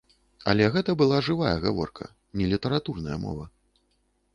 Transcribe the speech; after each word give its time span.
Але 0.53 0.69
гэта 0.75 0.95
была 1.01 1.19
жывая 1.29 1.53
гаворка, 1.67 2.11
не 2.41 2.51
літаратурная 2.55 3.17
мова. 3.29 3.45